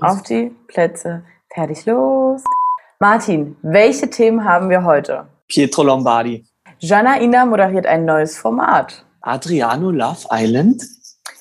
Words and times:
Auf 0.00 0.22
die 0.22 0.54
Plätze. 0.68 1.24
Fertig, 1.52 1.84
los. 1.84 2.44
Martin, 3.00 3.56
welche 3.62 4.08
Themen 4.08 4.44
haben 4.44 4.70
wir 4.70 4.84
heute? 4.84 5.26
Pietro 5.48 5.82
Lombardi. 5.82 6.44
Jana 6.78 7.20
Ina 7.20 7.44
moderiert 7.44 7.84
ein 7.84 8.04
neues 8.04 8.38
Format. 8.38 9.04
Adriano 9.22 9.90
Love 9.90 10.28
Island. 10.30 10.84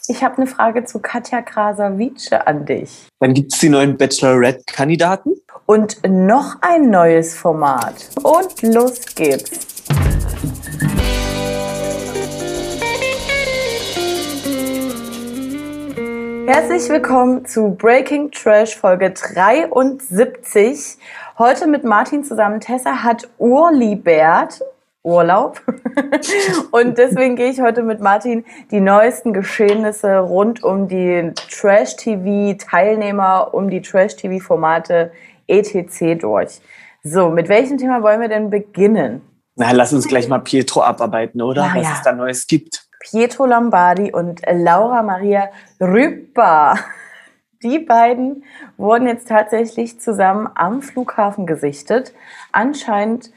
Ich 0.07 0.23
habe 0.23 0.37
eine 0.37 0.47
Frage 0.47 0.85
zu 0.85 0.99
Katja 0.99 1.43
Krasavice 1.43 2.31
an 2.31 2.65
dich. 2.65 3.07
Dann 3.19 3.35
gibt 3.35 3.53
es 3.53 3.59
die 3.59 3.69
neuen 3.69 3.95
Bachelorette-Kandidaten. 3.95 5.39
Und 5.67 6.01
noch 6.07 6.55
ein 6.61 6.89
neues 6.89 7.35
Format. 7.35 8.09
Und 8.23 8.63
los 8.63 9.01
geht's. 9.13 9.85
Herzlich 16.47 16.87
willkommen 16.87 17.45
zu 17.45 17.71
Breaking 17.71 18.31
Trash 18.31 18.77
Folge 18.77 19.11
73. 19.11 20.97
Heute 21.37 21.67
mit 21.67 21.83
Martin 21.83 22.23
zusammen. 22.23 22.61
Tessa 22.61 23.03
hat 23.03 23.27
Urlibert, 23.37 24.61
Urlaub. 25.03 25.61
Und 26.71 26.97
deswegen 26.97 27.35
gehe 27.35 27.49
ich 27.49 27.59
heute 27.59 27.83
mit 27.83 27.99
Martin 27.99 28.45
die 28.71 28.79
neuesten 28.79 29.33
Geschehnisse 29.33 30.19
rund 30.19 30.63
um 30.63 30.87
die 30.87 31.33
Trash-TV-Teilnehmer, 31.51 33.53
um 33.53 33.69
die 33.69 33.81
Trash-TV-Formate 33.81 35.11
etc. 35.47 36.17
durch. 36.17 36.61
So, 37.03 37.29
mit 37.29 37.49
welchem 37.49 37.77
Thema 37.77 38.01
wollen 38.01 38.21
wir 38.21 38.29
denn 38.29 38.49
beginnen? 38.49 39.21
Na, 39.57 39.71
lass 39.71 39.91
uns 39.91 40.07
gleich 40.07 40.29
mal 40.29 40.39
Pietro 40.39 40.81
abarbeiten, 40.81 41.41
oder? 41.41 41.67
Na 41.67 41.75
Was 41.75 41.83
ja. 41.83 41.93
es 41.95 42.01
da 42.03 42.13
Neues 42.13 42.47
gibt. 42.47 42.86
Pietro 43.09 43.45
Lombardi 43.45 44.11
und 44.11 44.41
Laura 44.51 45.01
Maria 45.01 45.49
Rüpper. 45.79 46.75
Die 47.63 47.79
beiden 47.79 48.43
wurden 48.75 49.07
jetzt 49.07 49.29
tatsächlich 49.29 50.01
zusammen 50.01 50.49
am 50.55 50.81
Flughafen 50.81 51.45
gesichtet. 51.45 52.13
Anscheinend 52.51 53.31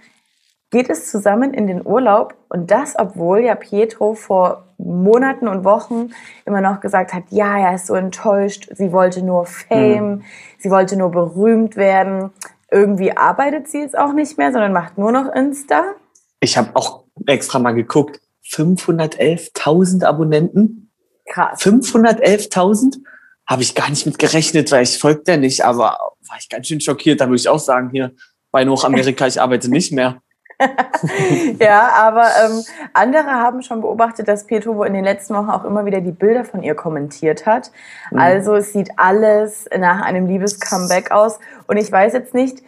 geht 0.72 0.90
es 0.90 1.10
zusammen 1.10 1.54
in 1.54 1.68
den 1.68 1.86
Urlaub 1.86 2.34
und 2.48 2.72
das, 2.72 2.98
obwohl 2.98 3.40
ja 3.40 3.54
Pietro 3.54 4.14
vor 4.14 4.66
Monaten 4.76 5.46
und 5.46 5.64
Wochen 5.64 6.10
immer 6.44 6.60
noch 6.60 6.80
gesagt 6.80 7.14
hat, 7.14 7.24
ja, 7.30 7.56
er 7.56 7.76
ist 7.76 7.86
so 7.86 7.94
enttäuscht, 7.94 8.68
sie 8.74 8.90
wollte 8.90 9.22
nur 9.22 9.46
Fame, 9.46 10.24
sie 10.58 10.70
wollte 10.70 10.96
nur 10.96 11.12
berühmt 11.12 11.76
werden. 11.76 12.30
Irgendwie 12.72 13.16
arbeitet 13.16 13.68
sie 13.68 13.80
jetzt 13.80 13.96
auch 13.96 14.12
nicht 14.12 14.36
mehr, 14.36 14.52
sondern 14.52 14.72
macht 14.72 14.98
nur 14.98 15.12
noch 15.12 15.32
Insta. 15.32 15.94
Ich 16.40 16.58
habe 16.58 16.70
auch 16.74 17.04
extra 17.26 17.58
mal 17.60 17.74
geguckt. 17.74 18.20
511.000 18.48 20.04
Abonnenten. 20.04 20.90
Krass. 21.26 21.60
511.000? 21.60 22.98
Habe 23.46 23.62
ich 23.62 23.74
gar 23.74 23.90
nicht 23.90 24.06
mit 24.06 24.18
gerechnet, 24.18 24.70
weil 24.70 24.84
ich 24.84 24.98
folge 24.98 25.22
der 25.24 25.36
nicht, 25.36 25.64
aber 25.64 25.98
war 26.28 26.38
ich 26.38 26.48
ganz 26.48 26.68
schön 26.68 26.80
schockiert. 26.80 27.20
Da 27.20 27.26
würde 27.26 27.36
ich 27.36 27.48
auch 27.48 27.58
sagen, 27.58 27.90
hier 27.90 28.12
bei 28.52 28.66
Hochamerika, 28.66 29.26
ich 29.26 29.40
arbeite 29.40 29.68
nicht 29.68 29.92
mehr. 29.92 30.20
ja, 31.58 31.88
aber 31.94 32.26
ähm, 32.44 32.62
andere 32.92 33.30
haben 33.30 33.62
schon 33.62 33.80
beobachtet, 33.80 34.28
dass 34.28 34.46
Pietro 34.46 34.76
wohl 34.76 34.86
in 34.86 34.92
den 34.92 35.04
letzten 35.04 35.34
Wochen 35.34 35.48
auch 35.48 35.64
immer 35.64 35.86
wieder 35.86 36.00
die 36.00 36.12
Bilder 36.12 36.44
von 36.44 36.62
ihr 36.62 36.74
kommentiert 36.74 37.46
hat. 37.46 37.70
Mhm. 38.10 38.18
Also 38.18 38.54
es 38.56 38.72
sieht 38.72 38.90
alles 38.96 39.68
nach 39.76 40.02
einem 40.02 40.26
Liebes-Comeback 40.26 41.10
aus. 41.10 41.38
Und 41.66 41.78
ich 41.78 41.90
weiß 41.90 42.12
jetzt 42.12 42.34
nicht, 42.34 42.62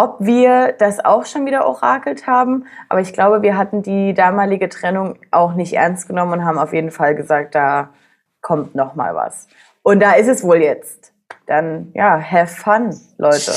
ob 0.00 0.16
wir 0.20 0.72
das 0.78 1.04
auch 1.04 1.26
schon 1.26 1.44
wieder 1.44 1.66
orakelt 1.66 2.26
haben, 2.26 2.64
aber 2.88 3.02
ich 3.02 3.12
glaube, 3.12 3.42
wir 3.42 3.58
hatten 3.58 3.82
die 3.82 4.14
damalige 4.14 4.70
Trennung 4.70 5.18
auch 5.30 5.52
nicht 5.52 5.74
ernst 5.74 6.08
genommen 6.08 6.32
und 6.32 6.44
haben 6.46 6.56
auf 6.58 6.72
jeden 6.72 6.90
Fall 6.90 7.14
gesagt, 7.14 7.54
da 7.54 7.90
kommt 8.40 8.74
noch 8.74 8.94
mal 8.94 9.14
was. 9.14 9.46
Und 9.82 10.00
da 10.00 10.12
ist 10.12 10.26
es 10.28 10.42
wohl 10.42 10.62
jetzt. 10.62 11.12
Dann, 11.46 11.90
ja, 11.94 12.18
have 12.18 12.46
fun, 12.46 12.98
Leute. 13.18 13.52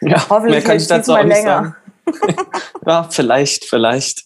Ja, 0.00 0.28
Hoffentlich 0.30 0.58
mehr 0.58 0.62
kann 0.62 0.76
ich 0.76 0.86
dazu 0.86 1.12
auch 1.12 1.24
nicht 1.24 1.34
länger. 1.42 1.74
sagen. 2.04 2.36
ja, 2.86 3.08
vielleicht, 3.10 3.64
vielleicht. 3.64 4.24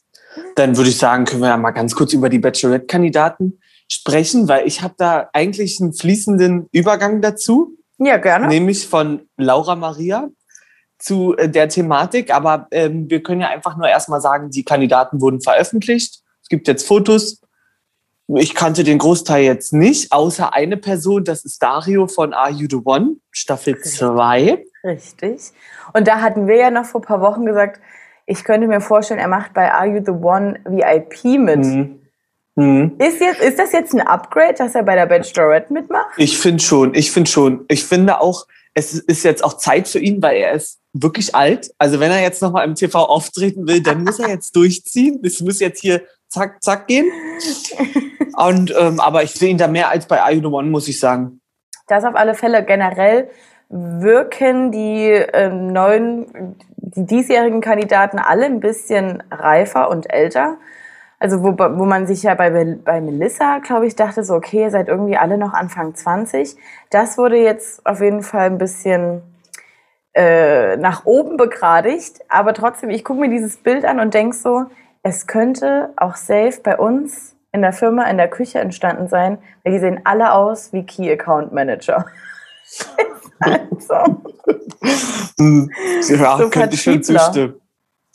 Dann 0.57 0.77
würde 0.77 0.91
ich 0.91 0.99
sagen, 0.99 1.25
können 1.25 1.41
wir 1.41 1.49
ja 1.49 1.57
mal 1.57 1.71
ganz 1.71 1.95
kurz 1.95 2.13
über 2.13 2.29
die 2.29 2.41
Bachelorette-Kandidaten 2.41 3.59
sprechen, 3.89 4.49
weil 4.49 4.67
ich 4.67 4.83
habe 4.83 4.95
da 4.99 5.31
eigentlich 5.33 5.81
einen 5.81 5.95
fließenden 5.95 6.69
Übergang 6.73 7.23
dazu, 7.23 7.79
Ja, 7.97 8.19
gerne. 8.19 8.49
nämlich 8.49 8.87
von 8.87 9.23
Laura 9.39 9.77
Maria 9.77 10.29
zu 11.05 11.37
äh, 11.37 11.49
der 11.49 11.69
Thematik. 11.69 12.35
Aber 12.35 12.67
ähm, 12.71 13.09
wir 13.11 13.23
können 13.23 13.43
ja 13.43 13.49
einfach 13.49 13.77
nur 13.77 13.89
erstmal 13.89 14.21
sagen, 14.21 14.51
die 14.51 14.65
Kandidaten 14.65 15.21
wurden 15.21 15.41
veröffentlicht. 15.41 16.23
Es 16.43 16.49
gibt 16.49 16.67
jetzt 16.67 16.87
Fotos. 16.87 17.41
Ich 18.27 18.55
kannte 18.55 18.85
den 18.85 18.97
Großteil 18.97 19.45
jetzt 19.45 19.75
nicht, 19.75 20.11
außer 20.11 20.55
eine 20.55 20.79
Person, 20.79 21.25
das 21.25 21.45
ist 21.45 21.63
Dario 21.63 22.07
von 22.07 22.33
Are 22.33 22.51
You 22.51 22.67
the 22.71 22.81
One, 22.83 23.17
Staffel 23.31 23.79
2. 23.79 24.65
Richtig. 24.83 25.53
Und 25.93 26.09
da 26.09 26.23
hatten 26.23 26.49
wir 26.49 26.57
ja 26.57 26.71
noch 26.71 26.87
vor 26.87 27.03
ein 27.03 27.05
paar 27.05 27.21
Wochen 27.21 27.45
gesagt, 27.45 27.83
ich 28.25 28.43
könnte 28.43 28.67
mir 28.67 28.81
vorstellen, 28.81 29.21
er 29.21 29.29
macht 29.29 29.53
bei 29.53 29.71
Are 29.71 29.87
You 29.87 30.03
the 30.03 30.13
One 30.13 30.59
VIP 30.65 31.39
mit. 31.39 31.59
Mhm. 31.59 32.01
Mhm. 32.55 32.93
Ist, 32.99 33.21
jetzt, 33.21 33.43
ist 33.43 33.59
das 33.59 33.73
jetzt 33.73 33.93
ein 33.93 34.01
Upgrade, 34.01 34.55
dass 34.55 34.75
er 34.75 34.85
bei 34.85 34.95
der 34.95 35.05
Bachelorette 35.05 35.71
mitmacht? 35.71 36.15
Ich 36.17 36.39
finde 36.39 36.63
schon, 36.63 36.95
ich 36.95 37.13
finde 37.13 37.31
schon. 37.31 37.67
Ich 37.69 37.85
finde 37.85 38.23
auch, 38.23 38.47
es 38.73 38.95
ist 38.95 39.23
jetzt 39.25 39.45
auch 39.45 39.59
Zeit 39.59 39.87
für 39.87 39.99
ihn, 39.99 40.23
weil 40.23 40.37
er 40.37 40.53
ist 40.53 40.81
wirklich 40.95 41.35
alt. 41.35 41.75
Also 41.77 42.01
wenn 42.01 42.11
er 42.11 42.23
jetzt 42.23 42.41
nochmal 42.41 42.67
im 42.67 42.75
TV 42.75 42.99
auftreten 42.99 43.67
will, 43.69 43.83
dann 43.83 44.05
muss 44.05 44.21
er 44.21 44.31
jetzt 44.31 44.57
durchziehen. 44.57 45.21
Es 45.23 45.41
muss 45.41 45.61
jetzt 45.61 45.81
hier 45.81 46.03
zack, 46.29 46.63
zack 46.63 46.87
gehen. 46.87 47.11
Und, 48.37 48.75
ähm, 48.79 49.01
aber 49.01 49.23
ich 49.23 49.33
sehe 49.33 49.51
ihn 49.51 49.59
da 49.59 49.69
mehr 49.69 49.91
als 49.91 50.07
bei 50.07 50.23
Are 50.23 50.35
The 50.35 50.47
One, 50.47 50.71
muss 50.71 50.89
ich 50.89 50.99
sagen. 50.99 51.41
Das 51.89 52.05
auf 52.05 52.15
alle 52.15 52.35
Fälle 52.35 52.65
generell 52.65 53.29
wirken 53.69 54.71
die 54.71 55.11
ähm, 55.11 55.73
neuen, 55.73 56.57
die 56.77 57.07
diesjährigen 57.07 57.61
Kandidaten 57.61 58.19
alle 58.19 58.47
ein 58.47 58.61
bisschen 58.61 59.23
reifer 59.31 59.91
und 59.91 60.13
älter. 60.13 60.59
Also 61.19 61.43
wo, 61.43 61.57
wo 61.57 61.85
man 61.85 62.07
sich 62.07 62.23
ja 62.23 62.35
bei, 62.35 62.51
bei 62.85 63.01
Melissa, 63.01 63.59
glaube 63.59 63.87
ich, 63.87 63.97
dachte 63.97 64.25
so, 64.25 64.35
okay, 64.35 64.63
ihr 64.63 64.71
seid 64.71 64.89
irgendwie 64.89 65.17
alle 65.17 65.39
noch 65.39 65.55
Anfang 65.55 65.95
20. 65.95 66.57
Das 66.91 67.19
wurde 67.19 67.37
jetzt 67.37 67.85
auf 67.87 68.01
jeden 68.01 68.23
Fall 68.23 68.47
ein 68.47 68.59
bisschen 68.59 69.23
äh, 70.15 70.77
nach 70.77 71.05
oben 71.05 71.37
begradigt. 71.37 72.21
Aber 72.29 72.55
trotzdem, 72.55 72.91
ich 72.91 73.05
gucke 73.05 73.21
mir 73.21 73.31
dieses 73.31 73.57
Bild 73.57 73.85
an 73.85 74.01
und 74.01 74.15
denk 74.15 74.35
so, 74.35 74.65
es 75.03 75.27
könnte 75.27 75.91
auch 75.97 76.17
safe 76.17 76.61
bei 76.63 76.77
uns 76.79 77.35
in 77.53 77.63
der 77.63 77.73
Firma, 77.73 78.05
in 78.05 78.17
der 78.17 78.29
Küche 78.29 78.59
entstanden 78.59 79.09
sein, 79.09 79.39
weil 79.63 79.75
die 79.75 79.79
sehen 79.79 80.01
alle 80.05 80.33
aus 80.33 80.73
wie 80.73 80.85
Key 80.85 81.11
Account 81.13 81.53
Manager. 81.53 82.07
also, 83.41 84.21
Ja, 86.09 86.39
So 86.39 86.51
könnte 86.51 86.75
ich 86.75 86.83
schon 86.83 87.03
zustimmen. 87.03 87.55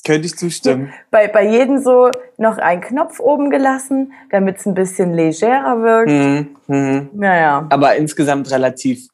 Könnte 0.06 0.28
ich 0.28 0.38
zustimmen. 0.38 0.94
bei, 1.12 1.28
bei 1.28 1.46
jedem 1.46 1.78
so 1.84 2.10
noch 2.38 2.58
ein 2.58 2.80
Knopf 2.82 3.20
oben 3.20 3.50
gelassen, 3.50 4.14
damit 4.32 4.58
es 4.58 4.66
ein 4.66 4.74
bisschen 4.74 5.14
legerer 5.14 5.82
wirkt. 5.84 6.10
Mhm. 6.10 6.56
Mhm. 6.68 7.10
Naja, 7.14 7.68
Aber 7.70 7.96
insgesamt 7.96 8.50
relativ 8.50 9.08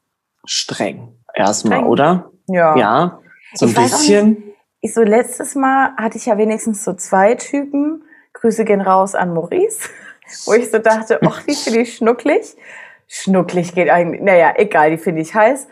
streng. 0.46 1.09
Erstmal, 1.34 1.79
Streng? 1.79 1.90
oder? 1.90 2.31
Ja. 2.47 2.75
Ja. 2.78 3.19
So 3.53 3.66
ein 3.66 3.72
Ich 3.72 3.75
bisschen. 3.78 4.44
Ich 4.81 4.94
so 4.94 5.01
letztes 5.01 5.56
Mal 5.56 5.95
hatte 5.97 6.17
ich 6.17 6.28
ja 6.28 6.38
wenigstens 6.38 6.83
so 6.83 6.94
zwei 6.94 7.35
Typen. 7.35 8.03
Grüße 8.33 8.66
gehen 8.66 8.81
raus 8.81 9.16
an 9.16 9.33
Maurice, 9.33 9.89
wo 10.45 10.53
ich 10.53 10.69
so 10.69 10.78
dachte, 10.78 11.19
ach, 11.25 11.41
die 11.44 11.55
finde 11.55 11.81
ich 11.81 11.95
schnucklig. 11.95 12.55
Schnucklig 13.07 13.73
geht 13.73 13.89
eigentlich, 13.89 14.22
naja, 14.22 14.53
egal, 14.57 14.91
die 14.91 14.97
finde 14.97 15.22
ich 15.22 15.34
heiß. 15.34 15.67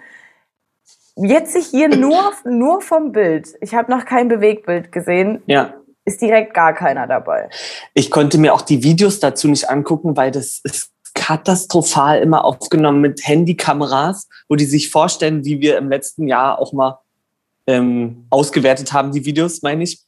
Jetzt 1.16 1.54
sich 1.54 1.68
hier 1.68 1.90
nur, 1.90 2.32
nur 2.46 2.82
vom 2.82 3.12
Bild, 3.12 3.50
ich 3.62 3.76
habe 3.76 3.92
noch 3.92 4.06
kein 4.06 4.30
Bewegtbild 4.30 4.92
gesehen, 4.92 5.44
Ja. 5.46 5.76
ist 6.06 6.22
direkt 6.22 6.54
gar 6.56 6.74
keiner 6.74 7.06
dabei. 7.06 7.50
Ich 7.94 8.10
konnte 8.10 8.40
mir 8.40 8.54
auch 8.54 8.62
die 8.62 8.84
Videos 8.84 9.20
dazu 9.20 9.48
nicht 9.48 9.70
angucken, 9.70 10.18
weil 10.18 10.32
das 10.32 10.60
ist 10.64 10.92
katastrophal 11.24 12.20
immer 12.22 12.44
aufgenommen 12.44 13.00
mit 13.00 13.26
Handykameras, 13.26 14.28
wo 14.50 14.58
die 14.58 14.66
sich 14.66 14.90
vorstellen, 14.90 15.46
wie 15.46 15.62
wir 15.62 15.78
im 15.78 15.90
letzten 15.90 16.28
Jahr 16.28 16.60
auch 16.60 16.74
mal 16.74 17.00
ähm, 17.66 18.26
ausgewertet 18.30 18.92
haben, 18.92 19.14
die 19.14 19.24
Videos, 19.24 19.62
meine 19.62 19.84
ich. 19.84 20.04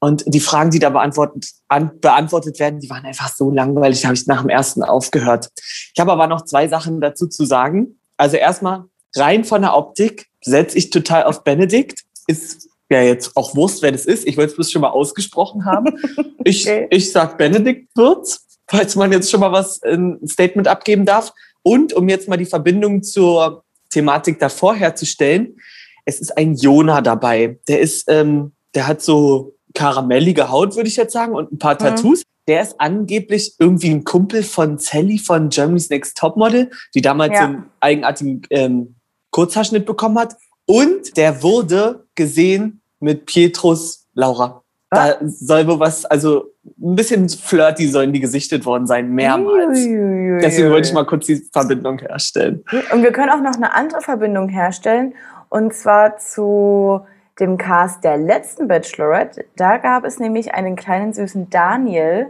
Und 0.00 0.24
die 0.26 0.40
Fragen, 0.40 0.70
die 0.70 0.78
da 0.78 0.88
beantwortet, 0.88 1.50
an, 1.68 2.00
beantwortet 2.00 2.58
werden, 2.60 2.80
die 2.80 2.88
waren 2.88 3.04
einfach 3.04 3.30
so 3.34 3.50
langweilig, 3.50 4.00
da 4.00 4.08
habe 4.08 4.16
ich 4.16 4.26
nach 4.26 4.40
dem 4.40 4.48
ersten 4.48 4.82
aufgehört. 4.82 5.50
Ich 5.94 6.00
habe 6.00 6.12
aber 6.12 6.26
noch 6.26 6.46
zwei 6.46 6.66
Sachen 6.66 7.02
dazu 7.02 7.26
zu 7.26 7.44
sagen. 7.44 7.98
Also 8.16 8.38
erstmal, 8.38 8.84
rein 9.16 9.44
von 9.44 9.60
der 9.60 9.76
Optik 9.76 10.28
setze 10.42 10.78
ich 10.78 10.88
total 10.88 11.24
auf 11.24 11.44
Benedikt. 11.44 12.04
Ist 12.26 12.68
ja 12.88 13.02
jetzt 13.02 13.36
auch 13.36 13.54
Wurst, 13.54 13.82
wer 13.82 13.92
das 13.92 14.06
ist. 14.06 14.26
Ich 14.26 14.38
wollte 14.38 14.52
es 14.52 14.54
bloß 14.56 14.70
schon 14.72 14.80
mal 14.80 14.90
ausgesprochen 14.90 15.66
haben. 15.66 15.92
Ich, 16.44 16.66
Okay. 16.66 16.86
ich 16.88 17.12
sag 17.12 17.36
Benedikt 17.36 17.90
Würz, 17.94 18.47
falls 18.70 18.96
man 18.96 19.12
jetzt 19.12 19.30
schon 19.30 19.40
mal 19.40 19.52
was, 19.52 19.82
äh, 19.82 19.94
ein 19.94 20.26
Statement 20.26 20.68
abgeben 20.68 21.04
darf. 21.04 21.32
Und 21.62 21.92
um 21.92 22.08
jetzt 22.08 22.28
mal 22.28 22.36
die 22.36 22.46
Verbindung 22.46 23.02
zur 23.02 23.64
Thematik 23.90 24.38
davor 24.38 24.74
herzustellen, 24.74 25.56
es 26.04 26.20
ist 26.20 26.36
ein 26.38 26.54
Jona 26.54 27.00
dabei. 27.00 27.58
Der 27.68 27.80
ist, 27.80 28.04
ähm, 28.08 28.52
der 28.74 28.86
hat 28.86 29.02
so 29.02 29.54
karamellige 29.74 30.50
Haut, 30.50 30.76
würde 30.76 30.88
ich 30.88 30.96
jetzt 30.96 31.12
sagen, 31.12 31.34
und 31.34 31.52
ein 31.52 31.58
paar 31.58 31.74
Mhm. 31.74 31.78
Tattoos. 31.78 32.22
Der 32.46 32.62
ist 32.62 32.76
angeblich 32.80 33.54
irgendwie 33.58 33.90
ein 33.90 34.04
Kumpel 34.04 34.42
von 34.42 34.78
Sally 34.78 35.18
von 35.18 35.50
Germany's 35.50 35.90
Next 35.90 36.16
Topmodel, 36.16 36.70
die 36.94 37.02
damals 37.02 37.34
Ja. 37.34 37.40
so 37.40 37.44
einen 37.44 37.64
eigenartigen 37.80 38.42
ähm, 38.50 38.94
Kurzhaarschnitt 39.30 39.84
bekommen 39.84 40.18
hat. 40.18 40.34
Und 40.66 41.16
der 41.18 41.42
wurde 41.42 42.06
gesehen 42.14 42.80
mit 43.00 43.26
Pietrus 43.26 44.06
Laura. 44.14 44.62
Da 44.90 45.16
soll 45.20 45.66
wohl 45.66 45.80
was, 45.80 46.06
also 46.06 46.46
ein 46.64 46.94
bisschen 46.96 47.28
flirty 47.28 47.88
sollen 47.88 48.12
die 48.12 48.20
gesichtet 48.20 48.64
worden 48.64 48.86
sein, 48.86 49.10
mehrmals. 49.10 49.78
Uiuiui. 49.78 50.40
Deswegen 50.40 50.70
wollte 50.70 50.88
ich 50.88 50.94
mal 50.94 51.04
kurz 51.04 51.26
die 51.26 51.36
Verbindung 51.52 51.98
herstellen. 51.98 52.64
Und 52.92 53.02
wir 53.02 53.12
können 53.12 53.30
auch 53.30 53.42
noch 53.42 53.54
eine 53.54 53.74
andere 53.74 54.00
Verbindung 54.00 54.48
herstellen. 54.48 55.14
Und 55.50 55.74
zwar 55.74 56.16
zu 56.16 57.00
dem 57.38 57.58
Cast 57.58 58.02
der 58.02 58.16
letzten 58.16 58.66
Bachelorette. 58.66 59.44
Da 59.56 59.76
gab 59.76 60.04
es 60.04 60.18
nämlich 60.18 60.54
einen 60.54 60.74
kleinen 60.74 61.12
süßen 61.12 61.50
Daniel, 61.50 62.28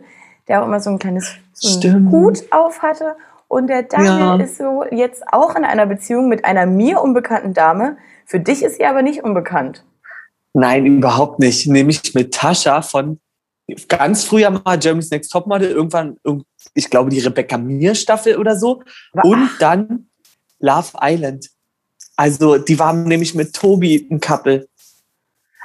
der 0.48 0.60
auch 0.62 0.66
immer 0.66 0.80
so 0.80 0.90
ein 0.90 0.98
kleines 0.98 1.36
so 1.52 1.80
einen. 1.88 2.10
Hut 2.10 2.44
auf 2.50 2.82
hatte. 2.82 3.14
Und 3.46 3.68
der 3.68 3.84
Daniel 3.84 4.18
Ja. 4.18 4.36
ist 4.36 4.58
so 4.58 4.84
jetzt 4.90 5.22
auch 5.32 5.54
in 5.56 5.64
einer 5.64 5.86
Beziehung 5.86 6.28
mit 6.28 6.44
einer 6.44 6.66
mir 6.66 7.00
unbekannten 7.00 7.54
Dame. 7.54 7.96
Für 8.26 8.40
dich 8.40 8.62
ist 8.62 8.76
sie 8.76 8.84
aber 8.84 9.02
nicht 9.02 9.24
unbekannt. 9.24 9.84
Nein, 10.54 10.86
überhaupt 10.86 11.38
nicht. 11.38 11.66
Nämlich 11.66 12.14
mit 12.14 12.34
Tascha 12.34 12.82
von 12.82 13.20
ganz 13.86 14.24
früher 14.24 14.50
mal 14.50 14.78
Germany's 14.78 15.10
Next 15.10 15.30
Topmodel, 15.30 15.70
irgendwann, 15.70 16.16
irg- 16.24 16.44
ich 16.74 16.88
glaube, 16.90 17.10
die 17.10 17.20
Rebecca 17.20 17.58
Mir 17.58 17.94
Staffel 17.94 18.36
oder 18.38 18.56
so. 18.56 18.82
Wa- 19.12 19.22
Und 19.22 19.50
dann 19.60 20.08
Love 20.58 20.92
Island. 21.00 21.50
Also, 22.16 22.56
die 22.58 22.78
waren 22.78 23.04
nämlich 23.04 23.34
mit 23.34 23.54
Tobi 23.54 24.08
ein 24.10 24.20
Couple. 24.20 24.68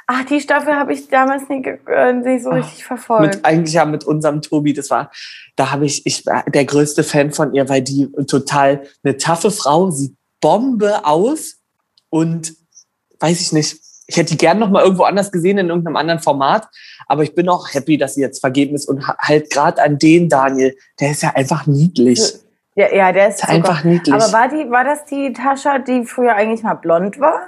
Ach, 0.05 0.25
die 0.25 0.41
Staffel 0.41 0.75
habe 0.75 0.93
ich 0.93 1.07
damals 1.07 1.47
nicht, 1.47 1.65
äh, 1.87 2.13
nicht 2.13 2.43
so 2.43 2.51
Ach, 2.51 2.57
richtig 2.57 2.83
verfolgt. 2.83 3.35
Mit, 3.35 3.45
eigentlich 3.45 3.73
ja 3.73 3.85
mit 3.85 4.03
unserem 4.03 4.41
Tobi. 4.41 4.73
Das 4.73 4.89
war, 4.89 5.09
da 5.55 5.71
habe 5.71 5.85
ich, 5.85 6.05
ich 6.05 6.25
war 6.25 6.43
der 6.43 6.65
größte 6.65 7.03
Fan 7.03 7.31
von 7.31 7.53
ihr, 7.53 7.69
weil 7.69 7.81
die 7.81 8.11
total 8.27 8.83
eine 9.03 9.15
taffe 9.17 9.49
Frau, 9.49 9.89
sieht 9.91 10.15
Bombe 10.41 11.05
aus 11.05 11.55
und 12.09 12.53
weiß 13.19 13.39
ich 13.39 13.53
nicht. 13.53 13.77
Ich 14.07 14.17
hätte 14.17 14.31
die 14.31 14.37
gern 14.37 14.59
noch 14.59 14.69
mal 14.69 14.83
irgendwo 14.83 15.03
anders 15.03 15.31
gesehen 15.31 15.57
in 15.57 15.69
irgendeinem 15.69 15.95
anderen 15.95 16.19
Format, 16.19 16.67
aber 17.07 17.23
ich 17.23 17.33
bin 17.35 17.47
auch 17.49 17.73
happy, 17.73 17.97
dass 17.97 18.15
sie 18.15 18.21
jetzt 18.21 18.39
vergeben 18.41 18.75
ist 18.75 18.87
und 18.89 19.07
ha- 19.07 19.15
halt 19.19 19.49
gerade 19.49 19.81
an 19.81 19.97
den 19.97 20.27
Daniel, 20.29 20.75
der 20.99 21.11
ist 21.11 21.23
ja 21.23 21.31
einfach 21.35 21.67
niedlich. 21.67 22.19
ja, 22.75 22.93
ja, 22.93 23.11
der 23.11 23.29
ist 23.29 23.39
Ist 23.43 23.49
einfach 23.49 23.83
niedlich. 23.83 24.13
Aber 24.13 24.31
war, 24.33 24.49
die, 24.49 24.69
war 24.69 24.83
das 24.83 25.05
die 25.05 25.31
Tascha, 25.31 25.79
die 25.79 26.05
früher 26.05 26.35
eigentlich 26.35 26.63
mal 26.63 26.73
blond 26.75 27.19
war? 27.19 27.47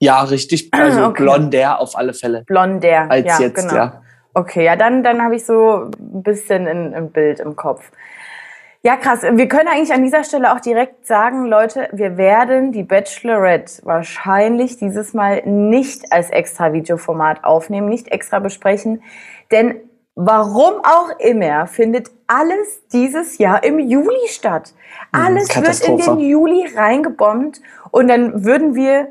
ja, 0.00 0.22
richtig, 0.22 0.68
also 0.72 1.04
Okay. 1.06 1.22
blonder 1.24 1.80
auf 1.80 1.96
alle 1.96 2.14
Fälle 2.14 2.44
Blonder. 2.46 3.10
als 3.10 3.26
ja, 3.26 3.40
jetzt, 3.40 3.56
genau. 3.68 3.74
ja. 3.74 4.02
Okay, 4.34 4.64
ja, 4.64 4.76
dann, 4.76 5.02
dann 5.02 5.20
habe 5.22 5.34
ich 5.36 5.44
so 5.44 5.90
ein 5.98 6.22
bisschen 6.22 6.68
ein, 6.68 6.94
ein 6.94 7.10
Bild 7.10 7.40
im 7.40 7.56
Kopf. 7.56 7.90
Ja, 8.82 8.96
krass. 8.96 9.22
Wir 9.22 9.48
können 9.48 9.68
eigentlich 9.68 9.92
an 9.92 10.04
dieser 10.04 10.22
Stelle 10.22 10.52
auch 10.52 10.60
direkt 10.60 11.04
sagen, 11.04 11.46
Leute, 11.46 11.88
wir 11.92 12.16
werden 12.16 12.70
die 12.70 12.84
Bachelorette 12.84 13.84
wahrscheinlich 13.84 14.76
dieses 14.76 15.14
Mal 15.14 15.42
nicht 15.46 16.12
als 16.12 16.30
extra 16.30 16.72
Videoformat 16.72 17.42
aufnehmen, 17.42 17.88
nicht 17.88 18.08
extra 18.08 18.38
besprechen. 18.38 19.02
Denn 19.50 19.80
warum 20.14 20.74
auch 20.84 21.18
immer 21.18 21.66
findet 21.66 22.10
alles 22.28 22.86
dieses 22.92 23.38
Jahr 23.38 23.64
im 23.64 23.80
Juli 23.80 24.28
statt. 24.28 24.74
Alles 25.10 25.48
wird 25.56 25.80
in 25.80 25.96
den 25.96 26.18
Juli 26.20 26.68
reingebombt 26.74 27.60
und 27.90 28.06
dann 28.08 28.44
würden 28.44 28.76
wir 28.76 29.08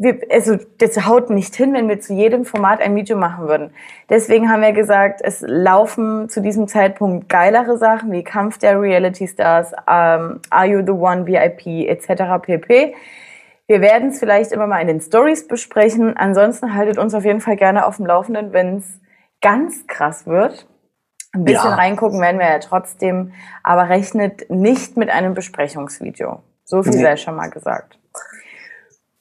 wir, 0.00 0.20
also 0.30 0.56
das 0.78 1.06
haut 1.06 1.28
nicht 1.28 1.56
hin, 1.56 1.74
wenn 1.74 1.88
wir 1.88 1.98
zu 2.00 2.14
jedem 2.14 2.44
Format 2.44 2.80
ein 2.80 2.94
Video 2.94 3.16
machen 3.16 3.48
würden. 3.48 3.72
Deswegen 4.08 4.48
haben 4.50 4.62
wir 4.62 4.72
gesagt, 4.72 5.20
es 5.24 5.42
laufen 5.46 6.28
zu 6.28 6.40
diesem 6.40 6.68
Zeitpunkt 6.68 7.28
geilere 7.28 7.76
Sachen 7.76 8.12
wie 8.12 8.22
Kampf 8.22 8.58
der 8.58 8.80
Reality 8.80 9.26
Stars, 9.26 9.72
ähm, 9.88 10.40
Are 10.50 10.66
You 10.66 10.82
the 10.86 10.92
One, 10.92 11.26
VIP 11.26 11.66
etc. 11.88 12.40
pp. 12.40 12.94
Wir 13.66 13.80
werden 13.80 14.10
es 14.10 14.20
vielleicht 14.20 14.52
immer 14.52 14.68
mal 14.68 14.80
in 14.80 14.86
den 14.86 15.00
Stories 15.00 15.46
besprechen. 15.48 16.16
Ansonsten 16.16 16.74
haltet 16.74 16.96
uns 16.96 17.12
auf 17.12 17.24
jeden 17.24 17.40
Fall 17.40 17.56
gerne 17.56 17.84
auf 17.84 17.96
dem 17.96 18.06
Laufenden, 18.06 18.52
wenn 18.52 18.76
es 18.78 19.00
ganz 19.42 19.86
krass 19.88 20.26
wird. 20.26 20.66
Ein 21.34 21.44
bisschen 21.44 21.70
Ja. 21.70 21.74
reingucken 21.74 22.20
werden 22.20 22.38
wir 22.38 22.48
ja 22.48 22.58
trotzdem, 22.60 23.32
aber 23.64 23.88
rechnet 23.88 24.48
nicht 24.48 24.96
mit 24.96 25.10
einem 25.10 25.34
Besprechungsvideo. 25.34 26.40
So 26.64 26.82
viel 26.82 26.92
Nee. 26.94 27.02
sei 27.02 27.16
schon 27.16 27.34
mal 27.36 27.50
gesagt. 27.50 27.98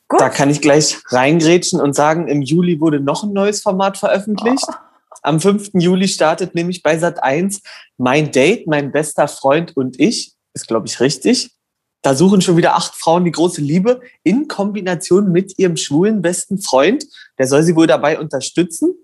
Gut. 0.07 0.21
Da 0.21 0.29
kann 0.29 0.49
ich 0.49 0.61
gleich 0.61 0.97
reingrätschen 1.07 1.81
und 1.81 1.93
sagen, 1.93 2.27
im 2.27 2.41
Juli 2.41 2.79
wurde 2.79 2.99
noch 2.99 3.23
ein 3.23 3.33
neues 3.33 3.61
Format 3.61 3.97
veröffentlicht. 3.97 4.67
Am 5.21 5.41
5. 5.41 5.71
Juli 5.73 6.07
startet 6.07 6.55
nämlich 6.55 6.81
bei 6.83 6.97
Sat 6.97 7.21
1 7.21 7.61
Mein 7.97 8.31
Date, 8.31 8.67
mein 8.67 8.91
bester 8.91 9.27
Freund 9.27 9.75
und 9.75 9.99
ich. 9.99 10.33
Ist, 10.53 10.67
glaube 10.67 10.87
ich, 10.87 10.99
richtig. 10.99 11.51
Da 12.01 12.15
suchen 12.15 12.41
schon 12.41 12.57
wieder 12.57 12.75
acht 12.75 12.95
Frauen 12.95 13.25
die 13.25 13.31
große 13.31 13.59
Liebe 13.59 13.99
in 14.23 14.47
Kombination 14.47 15.31
mit 15.31 15.59
ihrem 15.59 15.75
schwulen 15.75 16.21
besten 16.21 16.59
Freund. 16.59 17.05
Der 17.37 17.47
soll 17.47 17.63
sie 17.63 17.75
wohl 17.75 17.87
dabei 17.87 18.19
unterstützen. 18.19 18.95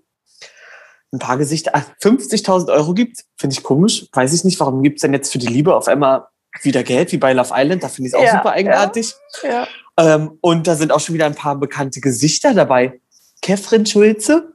Ein 1.12 1.18
paar 1.18 1.36
Gesichter. 1.36 1.72
Ach, 1.74 1.84
50.000 2.02 2.72
Euro 2.72 2.94
gibt 2.94 3.24
Finde 3.36 3.54
ich 3.54 3.62
komisch. 3.62 4.06
Weiß 4.12 4.32
ich 4.32 4.44
nicht, 4.44 4.58
warum 4.58 4.82
gibt's 4.82 5.02
denn 5.02 5.12
jetzt 5.12 5.30
für 5.30 5.38
die 5.38 5.46
Liebe 5.46 5.76
auf 5.76 5.86
einmal 5.86 6.26
wieder 6.62 6.82
Geld, 6.82 7.12
wie 7.12 7.18
bei 7.18 7.32
Love 7.32 7.52
Island? 7.54 7.82
Da 7.82 7.88
finde 7.88 8.08
ich 8.08 8.14
es 8.14 8.18
auch 8.18 8.24
Ja, 8.24 8.38
super 8.38 8.52
eigenartig. 8.52 9.12
Ja. 9.42 9.66
Ähm, 9.98 10.38
und 10.40 10.66
da 10.66 10.74
sind 10.74 10.92
auch 10.92 11.00
schon 11.00 11.14
wieder 11.14 11.26
ein 11.26 11.34
paar 11.34 11.56
bekannte 11.56 12.00
Gesichter 12.00 12.54
dabei. 12.54 13.00
Kefrin 13.42 13.86
Schulze. 13.86 14.54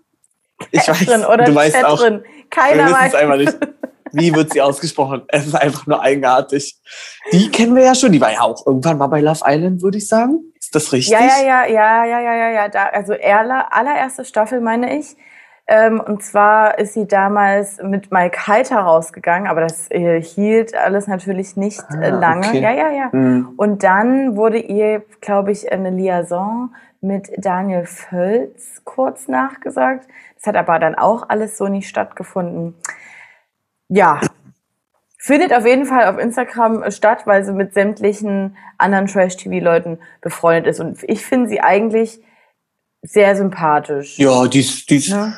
Ich 0.72 0.84
Drin 0.84 1.22
weiß, 1.22 1.28
oder 1.28 1.46
du 1.46 1.56
weißt 1.56 1.86
auch, 1.86 2.02
wir 2.02 2.24
Keiner 2.50 2.86
wissen 2.86 2.96
weiß. 2.96 3.14
es 3.14 3.20
einfach 3.20 3.38
nicht. 3.38 3.58
Wie 4.12 4.34
wird 4.34 4.52
sie 4.52 4.62
ausgesprochen? 4.62 5.22
Es 5.28 5.46
ist 5.46 5.56
einfach 5.56 5.86
nur 5.86 6.02
eigenartig. 6.02 6.80
Die 7.32 7.50
kennen 7.50 7.76
wir 7.76 7.84
ja 7.84 7.96
schon. 7.96 8.12
Die 8.12 8.20
war 8.20 8.32
ja 8.32 8.42
auch 8.42 8.66
irgendwann 8.66 8.98
mal 8.98 9.08
bei 9.08 9.22
Love 9.22 9.42
Island, 9.46 9.82
würde 9.82 10.00
ich 10.00 10.08
sagen. 10.08 10.52
Ist 10.60 10.74
das 10.74 10.92
richtig? 10.92 11.14
Ja, 11.14 11.22
ja, 11.22 11.66
ja, 11.66 11.66
ja, 11.68 12.06
ja, 12.06 12.20
ja, 12.20 12.36
ja, 12.36 12.50
ja. 12.50 12.70
Da, 12.70 12.86
also 12.88 13.14
aller, 13.14 13.74
allererste 13.74 14.26
Staffel 14.26 14.62
meine 14.62 14.98
ich. 14.98 15.16
Ähm, 15.71 16.00
und 16.00 16.24
zwar 16.24 16.80
ist 16.80 16.94
sie 16.95 17.07
damals 17.07 17.80
mit 17.83 18.12
Mike 18.12 18.48
Heiter 18.48 18.80
rausgegangen, 18.80 19.48
aber 19.48 19.62
das 19.62 19.89
äh, 19.92 20.19
hielt 20.19 20.75
alles 20.75 21.06
natürlich 21.06 21.56
nicht 21.56 21.83
äh, 21.92 22.06
Ah, 22.06 22.10
lange. 22.10 22.48
okay. 22.48 22.60
Ja, 22.60 22.71
ja, 22.71 22.89
ja. 22.89 23.12
Hm. 23.12 23.54
Und 23.56 23.83
dann 23.83 24.36
wurde 24.36 24.57
ihr, 24.57 25.04
glaube 25.21 25.51
ich, 25.51 25.71
eine 25.71 25.92
Liaison 25.92 26.74
mit 27.01 27.30
Daniel 27.38 27.86
Völz 27.86 28.81
kurz 28.83 29.27
nachgesagt. 29.27 30.07
Das 30.38 30.48
hat 30.48 30.56
aber 30.56 30.80
dann 30.80 30.95
auch 30.95 31.30
alles 31.30 31.56
so 31.56 31.68
nicht 31.68 31.88
stattgefunden. 31.88 32.74
Ja, 33.89 34.19
findet 35.19 35.54
auf 35.54 35.68
jeden 35.68 35.86
Fall 35.86 36.07
auf 36.07 36.18
Instagram 36.18 36.81
äh, 36.81 36.92
statt, 36.92 37.27
weil 37.27 37.44
sie 37.45 37.54
mit 37.54 37.75
sämtlichen 37.75 38.57
anderen 38.80 39.06
Trash-TV-Leuten 39.06 40.00
befreundet 40.21 40.66
ist. 40.66 40.80
Und 40.80 41.04
ich 41.04 41.24
finde 41.24 41.48
sie 41.48 41.62
eigentlich 41.62 42.24
sehr 43.04 43.35
sympathisch. 43.35 44.18
Ja, 44.18 44.47
die 44.47 44.61
ist, 44.61 44.90
die 44.90 44.95
ist 44.97 45.09
Ne? 45.11 45.35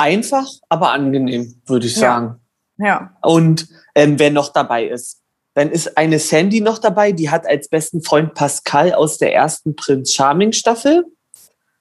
Einfach, 0.00 0.46
aber 0.68 0.92
angenehm, 0.92 1.60
würde 1.66 1.86
ich 1.86 1.94
Ja. 1.96 2.00
sagen. 2.00 2.40
Ja. 2.78 3.16
Und 3.22 3.68
ähm, 3.94 4.18
wer 4.18 4.30
noch 4.30 4.52
dabei 4.52 4.86
ist, 4.86 5.20
dann 5.54 5.70
ist 5.70 5.96
eine 5.98 6.18
Sandy 6.18 6.60
noch 6.60 6.78
dabei, 6.78 7.12
die 7.12 7.28
hat 7.30 7.46
als 7.46 7.68
besten 7.68 8.02
Freund 8.02 8.34
Pascal 8.34 8.92
aus 8.94 9.18
der 9.18 9.34
ersten 9.34 9.76
Prinz 9.76 10.12
Charming 10.12 10.52
Staffel, 10.52 11.04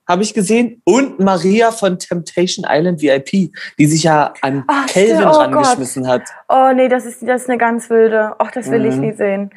habe 0.07 0.23
ich 0.23 0.33
gesehen, 0.33 0.81
und 0.85 1.19
Maria 1.19 1.71
von 1.71 1.99
Temptation 1.99 2.65
Island 2.67 2.99
VIP, 3.01 3.51
die 3.77 3.85
sich 3.85 4.03
ja 4.03 4.33
an 4.41 4.63
Ach, 4.67 4.87
Kelvin 4.87 5.17
stimmt. 5.17 5.31
Oh 5.31 5.37
rangeschmissen 5.37 6.07
hat. 6.07 6.23
Oh 6.49 6.71
nee, 6.73 6.87
das 6.89 7.05
ist, 7.05 7.21
das 7.21 7.43
ist 7.43 7.49
eine 7.49 7.59
ganz 7.59 7.89
wilde. 7.91 8.33
Ach, 8.39 8.49
das 8.51 8.69
will 8.71 8.85
ich 8.85 8.95
Mhm. 8.95 9.01
nie 9.01 9.13
sehen. 9.13 9.51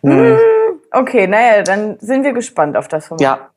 Hm. 0.00 0.10
Hm. 0.10 0.38
Okay, 0.92 1.26
naja, 1.26 1.62
dann 1.62 1.98
sind 2.00 2.24
wir 2.24 2.32
gespannt 2.32 2.74
auf 2.76 2.88
das 2.88 3.06
Format. 3.08 3.20
Ja, 3.20 3.50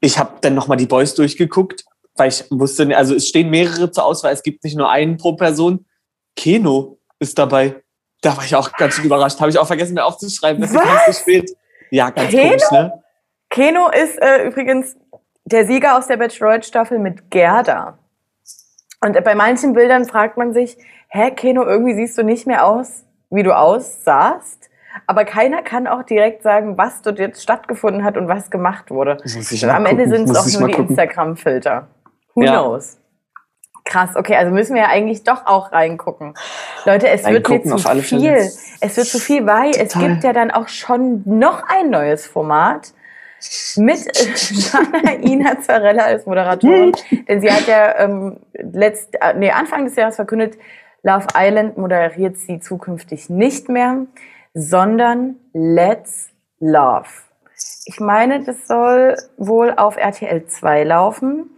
ich 0.00 0.18
habe 0.18 0.32
dann 0.40 0.54
nochmal 0.54 0.78
die 0.78 0.86
Boys 0.86 1.14
durchgeguckt, 1.14 1.84
weil 2.18 2.28
ich 2.28 2.44
wusste, 2.50 2.96
also 2.96 3.14
es 3.14 3.28
stehen 3.28 3.50
mehrere 3.50 3.90
zur 3.90 4.04
Auswahl, 4.04 4.32
es 4.32 4.42
gibt 4.42 4.64
nicht 4.64 4.76
nur 4.76 4.90
einen 4.90 5.16
pro 5.16 5.34
Person. 5.34 5.86
Keno 6.36 6.98
ist 7.18 7.38
dabei. 7.38 7.76
Da 8.20 8.36
war 8.36 8.44
ich 8.44 8.54
auch 8.54 8.72
ganz 8.72 8.94
schön 8.94 9.04
überrascht. 9.04 9.40
Habe 9.40 9.50
ich 9.50 9.58
auch 9.58 9.66
vergessen, 9.66 9.94
mir 9.94 10.04
aufzuschreiben. 10.04 10.60
Das 10.60 10.70
ist 10.70 10.76
Was? 10.76 10.84
ganz 10.84 11.04
zu 11.04 11.12
spät. 11.22 11.50
Ja, 11.90 12.10
ganz 12.10 12.30
Keno? 12.30 12.48
komisch, 12.48 12.70
ne? 12.70 13.02
Keno 13.50 13.88
ist 13.90 14.20
äh, 14.20 14.46
übrigens 14.46 14.96
der 15.44 15.66
Sieger 15.66 15.96
aus 15.96 16.06
der 16.06 16.16
Bachelorette-Staffel 16.16 16.98
mit 16.98 17.30
Gerda. 17.30 17.98
Und 19.00 19.22
bei 19.24 19.34
manchen 19.34 19.72
Bildern 19.72 20.04
fragt 20.04 20.36
man 20.36 20.52
sich, 20.52 20.76
hä, 21.08 21.30
Keno, 21.30 21.64
irgendwie 21.64 21.94
siehst 21.94 22.18
du 22.18 22.22
nicht 22.22 22.46
mehr 22.46 22.66
aus, 22.66 23.04
wie 23.30 23.42
du 23.42 23.56
aussahst. 23.56 24.68
Aber 25.06 25.24
keiner 25.24 25.62
kann 25.62 25.86
auch 25.86 26.02
direkt 26.02 26.42
sagen, 26.42 26.76
was 26.76 27.02
dort 27.02 27.18
jetzt 27.18 27.42
stattgefunden 27.42 28.04
hat 28.04 28.16
und 28.16 28.28
was 28.28 28.50
gemacht 28.50 28.90
wurde. 28.90 29.16
Am 29.68 29.86
Ende 29.86 30.08
sind 30.08 30.28
es 30.28 30.36
auch 30.36 30.60
nur 30.60 30.68
die. 30.68 30.74
Instagram-Filter. 30.74 31.86
Who 32.38 32.44
Ja. 32.44 32.52
knows? 32.62 32.98
Krass, 33.84 34.16
okay, 34.16 34.36
also 34.36 34.52
müssen 34.52 34.74
wir 34.74 34.82
ja 34.82 34.88
eigentlich 34.88 35.24
doch 35.24 35.46
auch 35.46 35.72
reingucken. 35.72 36.34
Leute, 36.84 37.08
es 37.08 37.24
wird 37.24 37.48
mir 37.48 37.54
Reingucken, 37.56 37.78
zu 37.78 37.88
viel. 38.02 38.20
Fälle. 38.20 38.50
Es 38.80 38.96
wird 38.96 39.06
zu 39.06 39.18
viel, 39.18 39.46
weil 39.46 39.70
es 39.70 39.92
Total. 39.94 40.08
gibt 40.10 40.24
ja 40.24 40.32
dann 40.34 40.50
auch 40.50 40.68
schon 40.68 41.22
noch 41.24 41.62
ein 41.68 41.88
neues 41.90 42.26
Format 42.26 42.92
mit 43.76 43.98
Jana 44.50 45.12
Ina 45.22 45.60
Zarella 45.62 46.04
als 46.04 46.26
Moderatorin. 46.26 46.92
Denn 47.28 47.40
sie 47.40 47.50
hat 47.50 47.66
ja 47.66 47.98
ähm, 48.00 48.40
letzt, 48.52 49.14
äh, 49.20 49.32
nee, 49.34 49.50
Anfang 49.50 49.84
des 49.86 49.96
Jahres 49.96 50.16
verkündet, 50.16 50.58
Love 51.02 51.26
Island 51.34 51.78
moderiert 51.78 52.36
sie 52.36 52.60
zukünftig 52.60 53.30
nicht 53.30 53.68
mehr, 53.70 54.04
sondern 54.52 55.36
Let's 55.54 56.28
Love. 56.60 57.06
Ich 57.86 58.00
meine, 58.00 58.44
das 58.44 58.66
soll 58.66 59.16
wohl 59.38 59.72
auf 59.76 59.96
RTL 59.96 60.46
2 60.46 60.84
laufen. 60.84 61.50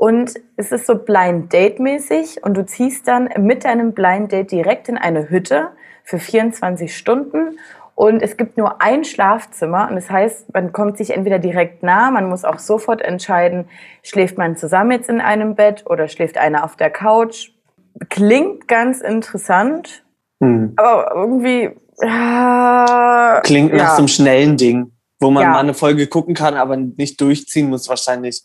Und 0.00 0.32
es 0.56 0.72
ist 0.72 0.86
so 0.86 0.94
Blind 0.94 1.52
Date 1.52 1.78
mäßig 1.78 2.42
und 2.42 2.56
du 2.56 2.64
ziehst 2.64 3.06
dann 3.06 3.28
mit 3.36 3.66
deinem 3.66 3.92
Blind 3.92 4.32
Date 4.32 4.50
direkt 4.50 4.88
in 4.88 4.96
eine 4.96 5.28
Hütte 5.28 5.72
für 6.04 6.18
24 6.18 6.96
Stunden 6.96 7.58
und 7.94 8.22
es 8.22 8.38
gibt 8.38 8.56
nur 8.56 8.80
ein 8.80 9.04
Schlafzimmer 9.04 9.88
und 9.90 9.96
das 9.96 10.10
heißt, 10.10 10.54
man 10.54 10.72
kommt 10.72 10.96
sich 10.96 11.10
entweder 11.10 11.38
direkt 11.38 11.82
nah, 11.82 12.10
man 12.10 12.30
muss 12.30 12.46
auch 12.46 12.58
sofort 12.58 13.02
entscheiden, 13.02 13.66
schläft 14.02 14.38
man 14.38 14.56
zusammen 14.56 14.92
jetzt 14.92 15.10
in 15.10 15.20
einem 15.20 15.54
Bett 15.54 15.84
oder 15.84 16.08
schläft 16.08 16.38
einer 16.38 16.64
auf 16.64 16.76
der 16.76 16.88
Couch. 16.88 17.50
Klingt 18.08 18.68
ganz 18.68 19.02
interessant, 19.02 20.02
hm. 20.42 20.72
aber 20.76 21.12
irgendwie 21.14 21.64
äh, 22.00 23.40
klingt 23.42 23.74
nach 23.74 23.78
ja. 23.78 23.90
so 23.90 23.98
einem 23.98 24.08
schnellen 24.08 24.56
Ding, 24.56 24.92
wo 25.18 25.30
man 25.30 25.42
ja. 25.42 25.50
mal 25.50 25.58
eine 25.58 25.74
Folge 25.74 26.06
gucken 26.06 26.32
kann, 26.34 26.54
aber 26.54 26.78
nicht 26.78 27.20
durchziehen 27.20 27.68
muss 27.68 27.86
wahrscheinlich. 27.90 28.42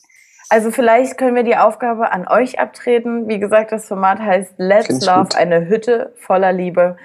Also 0.50 0.72
vielleicht 0.72 1.18
können 1.18 1.36
wir 1.36 1.44
die 1.44 1.58
Aufgabe 1.58 2.12
an 2.12 2.28
euch 2.28 2.60
abtreten. 2.60 3.28
Wie 3.28 3.40
gesagt, 3.40 3.72
das 3.72 3.88
Format 3.88 4.20
heißt 4.20 4.54
Let's 4.58 5.06
Love, 5.06 5.24
gut. 5.24 5.36
eine 5.36 5.68
Hütte 5.68 6.14
voller 6.18 6.54
Liebe. 6.54 6.98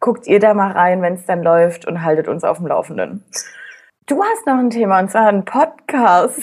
Guckt 0.00 0.26
ihr 0.26 0.40
da 0.40 0.54
mal 0.54 0.72
rein, 0.72 1.02
wenn 1.02 1.14
es 1.14 1.26
dann 1.26 1.42
läuft 1.42 1.86
und 1.86 2.02
haltet 2.02 2.28
uns 2.28 2.44
auf 2.44 2.58
dem 2.58 2.66
Laufenden. 2.66 3.24
Du 4.06 4.22
hast 4.22 4.46
noch 4.46 4.58
ein 4.58 4.70
Thema 4.70 5.00
und 5.00 5.10
zwar 5.10 5.28
ein 5.28 5.44
Podcast. 5.44 6.40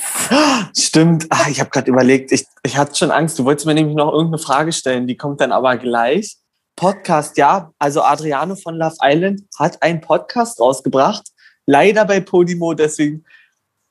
Stimmt. 0.78 1.26
Ach, 1.30 1.48
ich 1.48 1.60
habe 1.60 1.72
gerade 1.72 1.90
überlegt, 1.90 2.32
ich, 2.32 2.46
ich 2.64 2.78
hatte 2.78 2.96
schon 2.96 3.12
Angst. 3.12 3.40
Du 3.40 3.46
wolltest 3.46 3.66
mir 3.66 3.74
nämlich 3.74 3.96
noch 3.96 4.12
irgendeine 4.12 4.38
Frage 4.38 4.72
stellen, 4.72 5.08
die 5.08 5.18
kommt 5.18 5.42
dann 5.42 5.52
aber 5.52 5.76
gleich. 5.78 6.38
Podcast, 6.76 7.38
ja. 7.38 7.72
Also 7.80 8.04
Adriano 8.04 8.56
von 8.56 8.76
Love 8.76 8.98
Island 9.02 9.42
hat 9.58 9.82
einen 9.82 10.02
Podcast 10.02 10.60
rausgebracht. 10.60 11.24
Leider 11.66 12.06
bei 12.06 12.20
Podimo, 12.20 12.74
deswegen 12.74 13.26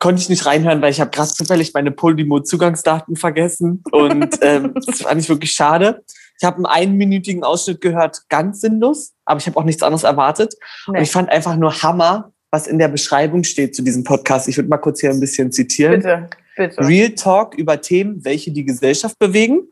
konnte 0.04 0.20
ich 0.20 0.28
nicht 0.28 0.44
reinhören, 0.44 0.82
weil 0.82 0.90
ich 0.90 1.00
habe 1.00 1.10
gerade 1.10 1.30
zufällig 1.30 1.72
meine 1.72 1.90
Podimo-Zugangsdaten 1.90 3.16
vergessen 3.16 3.82
und 3.90 4.38
ähm, 4.42 4.74
das 4.84 5.00
fand 5.00 5.18
ich 5.18 5.30
wirklich 5.30 5.52
schade. 5.52 6.04
Ich 6.38 6.44
habe 6.44 6.56
einen 6.56 6.66
einminütigen 6.66 7.42
Ausschnitt 7.42 7.80
gehört, 7.80 8.20
ganz 8.28 8.60
sinnlos, 8.60 9.14
aber 9.24 9.40
ich 9.40 9.46
habe 9.46 9.56
auch 9.56 9.64
nichts 9.64 9.82
anderes 9.82 10.04
erwartet. 10.04 10.56
Nee. 10.88 10.98
Und 10.98 11.04
ich 11.04 11.10
fand 11.10 11.30
einfach 11.30 11.56
nur 11.56 11.82
Hammer, 11.82 12.34
was 12.50 12.66
in 12.66 12.78
der 12.78 12.88
Beschreibung 12.88 13.44
steht 13.44 13.74
zu 13.74 13.80
diesem 13.80 14.04
Podcast. 14.04 14.46
Ich 14.46 14.58
würde 14.58 14.68
mal 14.68 14.76
kurz 14.76 15.00
hier 15.00 15.08
ein 15.08 15.20
bisschen 15.20 15.50
zitieren. 15.50 16.02
Bitte, 16.02 16.28
bitte. 16.54 16.86
Real 16.86 17.08
Talk 17.12 17.54
über 17.54 17.80
Themen, 17.80 18.22
welche 18.26 18.52
die 18.52 18.66
Gesellschaft 18.66 19.18
bewegen. 19.18 19.62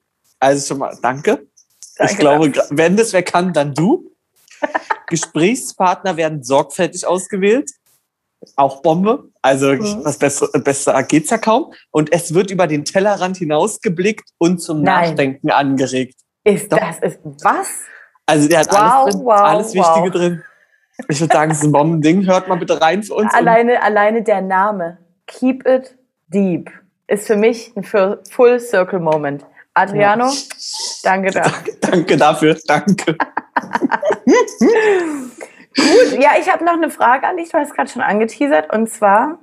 Also 0.41 0.67
schon 0.67 0.79
mal 0.79 0.97
danke. 1.03 1.47
danke 1.99 2.11
ich 2.11 2.19
glaube, 2.19 2.53
wenn 2.71 2.97
das 2.97 3.13
wer 3.13 3.23
kann, 3.23 3.53
dann 3.53 3.75
du. 3.75 4.11
Gesprächspartner 5.09 6.17
werden 6.17 6.43
sorgfältig 6.43 7.07
ausgewählt 7.07 7.71
auch 8.57 8.83
Bombe. 8.83 9.31
Also 9.43 9.73
mhm. 9.73 10.05
was 10.05 10.19
besser, 10.19 10.49
besser 10.61 11.03
geht's 11.03 11.31
ja 11.31 11.39
kaum. 11.39 11.73
Und 11.91 12.13
es 12.13 12.35
wird 12.35 12.51
über 12.51 12.67
den 12.67 12.85
Tellerrand 12.85 13.37
hinausgeblickt 13.37 14.31
und 14.39 14.61
zum 14.61 14.83
Nein. 14.83 15.11
Nachdenken 15.11 15.51
angeregt. 15.51 16.21
Ist 16.45 16.73
Doch. 16.73 16.79
das 16.79 16.99
ist 17.01 17.21
was? 17.43 17.69
Also 18.27 18.49
der 18.49 18.61
hat 18.61 18.73
wow, 18.73 18.79
alles 18.79 19.15
drin, 19.15 19.25
wow, 19.25 19.41
alles 19.41 19.75
Wichtige 19.75 20.07
wow. 20.07 20.11
drin. 20.11 20.43
Ich 21.09 21.21
würde 21.21 21.35
sagen, 21.35 21.51
es 21.51 21.59
ist 21.59 21.65
ein 21.65 21.73
Bombending. 21.73 22.27
Hört 22.27 22.49
mal 22.49 22.57
bitte 22.57 22.81
rein 22.81 23.03
für 23.03 23.15
uns. 23.15 23.33
Alleine, 23.35 23.83
alleine 23.83 24.23
der 24.23 24.41
Name. 24.41 24.99
Keep 25.27 25.67
it 25.67 25.97
deep 26.29 26.71
ist 27.13 27.27
für 27.27 27.37
mich 27.37 27.73
ein 27.77 27.85
Full 27.85 28.61
Circle 28.61 28.99
Moment. 28.99 29.45
Adriano, 29.75 30.27
ja. 30.27 30.33
danke 31.03 31.31
dafür. 31.31 31.75
Danke 31.81 32.17
dafür, 32.17 32.57
danke. 32.67 33.17
Gut, 35.77 36.21
ja, 36.21 36.31
ich 36.39 36.53
habe 36.53 36.65
noch 36.65 36.75
eine 36.75 36.91
Frage 36.91 37.27
an 37.27 37.37
dich. 37.37 37.51
Du 37.51 37.59
hast 37.59 37.75
gerade 37.75 37.91
schon 37.91 38.03
angeteasert. 38.03 38.73
Und 38.73 38.89
zwar, 38.89 39.39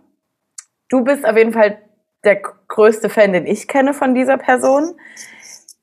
du 0.90 1.04
bist 1.04 1.26
auf 1.26 1.38
jeden 1.38 1.54
Fall 1.54 1.80
der 2.24 2.42
größte 2.68 3.10
Fan, 3.10 3.34
den 3.34 3.46
ich 3.46 3.68
kenne 3.68 3.94
von 3.94 4.14
dieser 4.14 4.38
Person. 4.38 4.96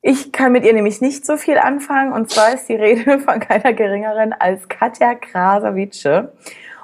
Ich 0.01 0.31
kann 0.31 0.51
mit 0.51 0.63
ihr 0.63 0.73
nämlich 0.73 1.01
nicht 1.01 1.25
so 1.25 1.37
viel 1.37 1.57
anfangen. 1.57 2.13
Und 2.13 2.29
zwar 2.29 2.53
ist 2.53 2.67
die 2.69 2.75
Rede 2.75 3.19
von 3.25 3.39
keiner 3.39 3.73
geringeren 3.73 4.33
als 4.33 4.67
Katja 4.69 5.15
Krasavice. 5.15 6.29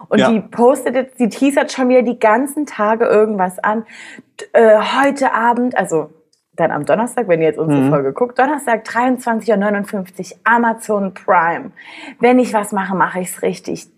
Und 0.10 0.20
ja. 0.20 0.30
die 0.30 0.42
postet 0.42 0.96
jetzt, 0.96 1.20
die 1.20 1.30
teasert 1.30 1.72
schon 1.72 1.90
wieder 1.90 2.02
die 2.02 2.20
ganzen 2.20 2.66
Tage 2.66 3.06
irgendwas 3.06 3.60
an. 3.60 3.86
Äh, 4.52 4.80
heute 4.80 5.34
Abend, 5.34 5.78
also 5.78 6.10
dann 6.56 6.72
am 6.72 6.86
Donnerstag, 6.86 7.28
wenn 7.28 7.42
ihr 7.42 7.48
jetzt 7.48 7.60
unsere 7.60 7.82
mhm. 7.82 7.90
Folge 7.90 8.14
guckt, 8.14 8.38
Donnerstag 8.38 8.86
23.59 8.86 10.34
Uhr, 10.34 10.38
Amazon 10.44 11.14
Prime. 11.14 11.72
Wenn 12.20 12.40
ich 12.40 12.54
was 12.54 12.72
mache, 12.72 12.96
mache 12.96 13.22
ich 13.22 13.30
es 13.30 13.42
richtig. 13.42 13.90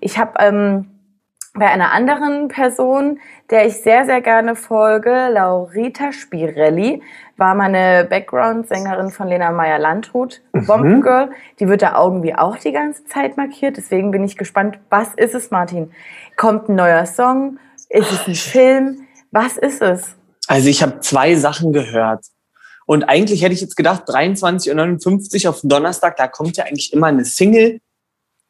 Ich 0.00 0.18
habe 0.18 0.32
ähm, 0.38 0.86
bei 1.54 1.66
einer 1.66 1.92
anderen 1.92 2.48
Person, 2.48 3.18
der 3.50 3.66
ich 3.66 3.82
sehr, 3.82 4.04
sehr 4.06 4.20
gerne 4.20 4.54
folge, 4.54 5.28
Laurita 5.30 6.12
Spirelli, 6.12 7.02
war 7.36 7.54
meine 7.54 8.06
Background-Sängerin 8.08 9.10
von 9.10 9.28
Lena 9.28 9.50
Meyer-Landrut, 9.50 10.42
mhm. 10.52 10.66
Bombengirl. 10.66 11.30
Die 11.60 11.68
wird 11.68 11.82
da 11.82 12.00
irgendwie 12.02 12.34
auch 12.34 12.56
die 12.56 12.72
ganze 12.72 13.04
Zeit 13.04 13.36
markiert. 13.36 13.76
Deswegen 13.76 14.10
bin 14.10 14.24
ich 14.24 14.36
gespannt, 14.36 14.78
was 14.90 15.14
ist 15.14 15.34
es, 15.34 15.50
Martin? 15.50 15.92
Kommt 16.36 16.68
ein 16.68 16.76
neuer 16.76 17.06
Song? 17.06 17.58
Ist 17.88 18.12
es 18.12 18.26
ein 18.26 18.34
Film? 18.34 19.06
Was 19.30 19.56
ist 19.56 19.82
es? 19.82 20.17
Also 20.48 20.68
ich 20.68 20.82
habe 20.82 21.00
zwei 21.00 21.36
Sachen 21.36 21.72
gehört. 21.72 22.24
Und 22.86 23.04
eigentlich 23.04 23.42
hätte 23.42 23.52
ich 23.52 23.60
jetzt 23.60 23.76
gedacht, 23.76 24.08
23.59 24.08 25.44
Uhr 25.44 25.50
auf 25.50 25.60
Donnerstag, 25.62 26.16
da 26.16 26.26
kommt 26.26 26.56
ja 26.56 26.64
eigentlich 26.64 26.92
immer 26.92 27.08
eine 27.08 27.26
Single. 27.26 27.80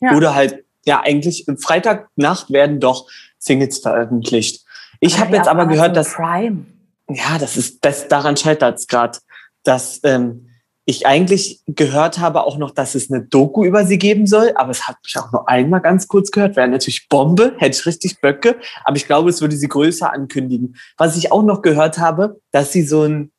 Ja. 0.01 0.15
Oder 0.15 0.35
halt, 0.35 0.65
ja, 0.87 1.01
eigentlich 1.01 1.45
Freitagnacht 1.59 2.51
werden 2.51 2.79
doch 2.79 3.09
Singles 3.39 3.79
veröffentlicht. 3.79 4.65
Ich 5.01 5.19
habe 5.19 5.37
jetzt 5.37 5.49
aber 5.49 5.67
gehört, 5.67 5.97
dass. 5.97 6.15
Prime. 6.15 6.67
Ja, 7.11 7.39
das 7.39 7.57
ist, 7.57 7.85
das, 7.85 8.07
daran 8.07 8.37
scheitert 8.37 8.79
es 8.79 8.87
gerade. 8.87 9.19
Dass 9.65 10.01
ähm, 10.05 10.48
ich 10.89 11.07
eigentlich 11.07 11.61
gehört 11.67 12.19
habe 12.19 12.45
auch 12.45 12.57
noch, 12.57 12.71
dass 12.71 12.95
es 12.95 13.11
eine 13.11 13.23
Doku 13.23 13.63
über 13.63 13.85
sie 13.85 13.99
geben 13.99 14.27
soll, 14.27 14.53
aber 14.55 14.71
es 14.71 14.89
hat 14.89 14.97
mich 15.05 15.19
auch 15.19 15.31
nur 15.33 15.47
einmal 15.47 15.83
ganz 15.83 16.09
kurz 16.09 16.31
gehört. 16.31 16.57
Wäre 16.57 16.67
natürlich 16.67 17.11
Bombe, 17.11 17.53
hätte 17.59 17.79
ich 17.79 17.85
richtig 17.85 18.23
Böcke, 18.23 18.57
aber 18.85 18.97
ich 18.97 19.05
glaube, 19.05 19.29
es 19.29 19.43
würde 19.43 19.55
sie 19.55 19.69
größer 19.69 20.11
ankündigen. 20.11 20.77
Was 20.97 21.19
ich 21.19 21.31
auch 21.31 21.43
noch 21.43 21.61
gehört 21.61 21.99
habe, 21.99 22.41
dass 22.53 22.73
sie 22.73 22.85
so 22.85 23.03
ein 23.03 23.31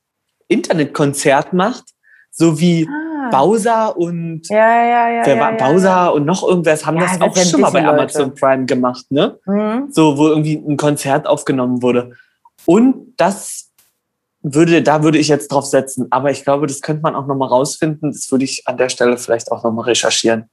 Internetkonzert 0.47 1.53
macht, 1.53 1.85
so 2.29 2.59
wie 2.59 2.87
ah. 2.87 3.29
Bowser 3.31 3.97
und 3.97 4.47
ja, 4.47 4.85
ja, 4.85 5.09
ja, 5.09 5.25
wer 5.25 5.39
war 5.39 5.57
Bowser 5.57 6.13
und 6.13 6.25
noch 6.25 6.47
irgendwas 6.47 6.85
haben 6.85 6.99
das 6.99 7.19
auch 7.19 7.35
schon 7.35 7.61
mal 7.61 7.71
bei 7.71 7.83
Amazon 7.83 8.29
Leute. 8.29 8.35
Prime 8.35 8.65
gemacht, 8.67 9.05
ne? 9.09 9.39
Mhm. 9.47 9.87
So, 9.89 10.19
wo 10.19 10.27
irgendwie 10.27 10.53
ein 10.53 10.77
Konzert 10.77 11.25
aufgenommen 11.25 11.81
wurde. 11.81 12.11
Und 12.67 13.15
das 13.17 13.68
würde, 14.41 14.81
da 14.81 15.03
würde 15.03 15.17
ich 15.17 15.27
jetzt 15.27 15.49
drauf 15.49 15.65
setzen. 15.65 16.07
Aber 16.11 16.31
ich 16.31 16.43
glaube, 16.43 16.67
das 16.67 16.81
könnte 16.81 17.01
man 17.01 17.15
auch 17.15 17.27
nochmal 17.27 17.49
rausfinden. 17.49 18.11
Das 18.11 18.31
würde 18.31 18.45
ich 18.45 18.67
an 18.67 18.77
der 18.77 18.89
Stelle 18.89 19.17
vielleicht 19.17 19.51
auch 19.51 19.63
nochmal 19.63 19.85
recherchieren. 19.85 20.49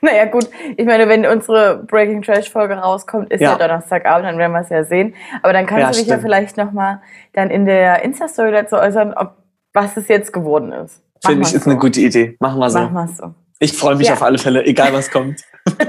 Naja, 0.00 0.26
gut. 0.26 0.48
Ich 0.76 0.84
meine, 0.84 1.08
wenn 1.08 1.24
unsere 1.24 1.78
Breaking 1.84 2.22
Trash 2.22 2.50
Folge 2.50 2.74
rauskommt, 2.74 3.32
ist 3.32 3.40
ja, 3.40 3.52
ja 3.52 3.58
Donnerstagabend, 3.58 4.26
dann 4.26 4.38
werden 4.38 4.52
wir 4.52 4.60
es 4.60 4.68
ja 4.68 4.84
sehen. 4.84 5.14
Aber 5.42 5.52
dann 5.52 5.66
kannst 5.66 5.80
ja, 5.80 5.86
du 5.86 5.92
dich 5.92 6.04
stimmt. 6.04 6.22
ja 6.22 6.22
vielleicht 6.22 6.56
nochmal 6.56 7.00
dann 7.32 7.50
in 7.50 7.64
der 7.64 8.02
Insta-Story 8.02 8.52
dazu 8.52 8.76
äußern, 8.76 9.14
ob, 9.14 9.36
was 9.72 9.96
es 9.96 10.08
jetzt 10.08 10.32
geworden 10.32 10.72
ist. 10.72 11.00
Finde 11.24 11.42
ich, 11.42 11.54
ist 11.54 11.64
so. 11.64 11.70
eine 11.70 11.78
gute 11.78 12.00
Idee. 12.00 12.36
Machen 12.38 12.58
wir 12.58 12.70
so. 12.70 12.80
Machen 12.80 12.94
wir 12.94 13.08
so. 13.08 13.34
Ich 13.60 13.72
freue 13.72 13.96
mich 13.96 14.08
ja. 14.08 14.14
auf 14.14 14.22
alle 14.22 14.36
Fälle, 14.36 14.64
egal 14.66 14.92
was 14.92 15.10
kommt. 15.10 15.40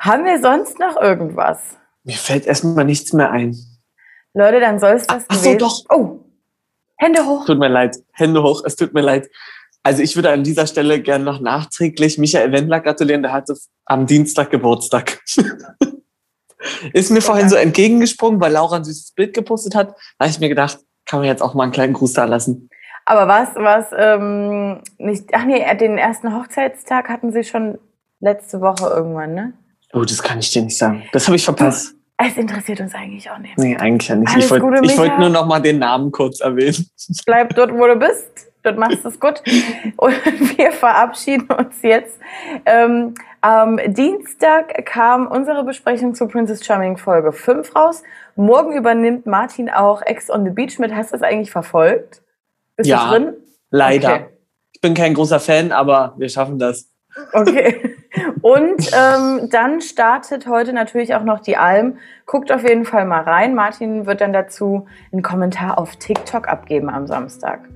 Haben 0.00 0.24
wir 0.24 0.40
sonst 0.40 0.78
noch 0.80 1.00
irgendwas? 1.00 1.58
Mir 2.02 2.16
fällt 2.16 2.46
erstmal 2.46 2.84
nichts 2.84 3.12
mehr 3.12 3.30
ein. 3.30 3.54
Leute, 4.38 4.60
dann 4.60 4.78
soll 4.78 4.92
es 4.92 5.06
das 5.06 5.24
Ach 5.26 5.36
so, 5.36 5.54
doch. 5.56 5.84
Oh, 5.90 6.20
Hände 6.96 7.26
hoch. 7.26 7.44
Tut 7.44 7.58
mir 7.58 7.68
leid. 7.68 7.96
Hände 8.12 8.40
hoch. 8.42 8.62
Es 8.64 8.76
tut 8.76 8.94
mir 8.94 9.00
leid. 9.00 9.28
Also 9.82 10.02
ich 10.02 10.14
würde 10.14 10.30
an 10.30 10.44
dieser 10.44 10.66
Stelle 10.68 11.00
gerne 11.00 11.24
noch 11.24 11.40
nachträglich 11.40 12.18
Michael 12.18 12.52
Wendler 12.52 12.80
gratulieren. 12.80 13.22
Der 13.22 13.32
hatte 13.32 13.56
am 13.84 14.06
Dienstag 14.06 14.50
Geburtstag. 14.50 15.20
Ist 16.92 17.10
mir 17.10 17.20
vorhin 17.20 17.48
so 17.48 17.56
entgegengesprungen, 17.56 18.40
weil 18.40 18.52
Laura 18.52 18.76
ein 18.76 18.84
süßes 18.84 19.12
Bild 19.12 19.34
gepostet 19.34 19.74
hat. 19.74 19.90
Da 20.18 20.24
habe 20.24 20.30
ich 20.30 20.38
mir 20.38 20.48
gedacht, 20.48 20.78
kann 21.04 21.18
man 21.18 21.28
jetzt 21.28 21.42
auch 21.42 21.54
mal 21.54 21.64
einen 21.64 21.72
kleinen 21.72 21.94
Gruß 21.94 22.12
da 22.12 22.24
lassen. 22.24 22.68
Aber 23.06 23.26
was, 23.26 23.48
was, 23.56 23.86
ähm, 23.96 24.82
nicht, 24.98 25.30
ach 25.32 25.44
nee, 25.44 25.64
den 25.76 25.98
ersten 25.98 26.36
Hochzeitstag 26.36 27.08
hatten 27.08 27.32
sie 27.32 27.42
schon 27.42 27.78
letzte 28.20 28.60
Woche 28.60 28.86
irgendwann, 28.88 29.34
ne? 29.34 29.52
Oh, 29.92 30.04
das 30.04 30.22
kann 30.22 30.38
ich 30.38 30.52
dir 30.52 30.62
nicht 30.62 30.76
sagen. 30.76 31.04
Das 31.12 31.26
habe 31.26 31.36
ich 31.36 31.44
verpasst. 31.44 31.97
Es 32.20 32.36
interessiert 32.36 32.80
uns 32.80 32.94
eigentlich 32.94 33.30
auch 33.30 33.38
nicht. 33.38 33.56
Nee, 33.58 33.76
eigentlich 33.76 34.08
ja 34.08 34.16
nicht. 34.16 34.32
Alles 34.32 34.46
ich 34.46 34.50
wollte 34.50 34.98
wollt 34.98 35.18
nur 35.20 35.28
noch 35.28 35.46
mal 35.46 35.60
den 35.60 35.78
Namen 35.78 36.10
kurz 36.10 36.40
erwähnen. 36.40 36.90
Bleib 37.24 37.54
dort, 37.54 37.72
wo 37.72 37.86
du 37.86 37.94
bist. 37.94 38.48
Dort 38.64 38.76
machst 38.76 39.04
du 39.04 39.08
es 39.08 39.20
gut. 39.20 39.40
Und 39.96 40.14
wir 40.58 40.72
verabschieden 40.72 41.48
uns 41.52 41.80
jetzt. 41.82 42.18
Ähm, 42.66 43.14
am 43.40 43.78
Dienstag 43.86 44.84
kam 44.84 45.28
unsere 45.28 45.62
Besprechung 45.62 46.12
zu 46.14 46.26
Princess 46.26 46.64
Charming 46.64 46.96
Folge 46.96 47.30
5 47.30 47.76
raus. 47.76 48.02
Morgen 48.34 48.72
übernimmt 48.72 49.26
Martin 49.26 49.70
auch 49.70 50.02
Ex 50.02 50.28
on 50.28 50.44
the 50.44 50.50
Beach 50.50 50.80
mit. 50.80 50.92
Hast 50.92 51.12
du 51.12 51.18
das 51.18 51.22
eigentlich 51.22 51.52
verfolgt? 51.52 52.22
Bist 52.76 52.90
ja, 52.90 53.04
du 53.04 53.10
drin? 53.10 53.34
Leider. 53.70 54.14
Okay. 54.14 54.26
Ich 54.72 54.80
bin 54.80 54.94
kein 54.94 55.14
großer 55.14 55.38
Fan, 55.38 55.70
aber 55.70 56.14
wir 56.18 56.28
schaffen 56.28 56.58
das. 56.58 56.90
Okay. 57.32 57.94
Und 58.48 58.90
ähm, 58.94 59.50
dann 59.50 59.82
startet 59.82 60.46
heute 60.46 60.72
natürlich 60.72 61.14
auch 61.14 61.22
noch 61.22 61.40
die 61.40 61.58
Alm. 61.58 61.98
Guckt 62.24 62.50
auf 62.50 62.66
jeden 62.66 62.86
Fall 62.86 63.04
mal 63.04 63.20
rein. 63.20 63.54
Martin 63.54 64.06
wird 64.06 64.22
dann 64.22 64.32
dazu 64.32 64.86
einen 65.12 65.20
Kommentar 65.20 65.76
auf 65.76 65.96
TikTok 65.96 66.48
abgeben 66.48 66.88
am 66.88 67.06
Samstag. 67.06 67.68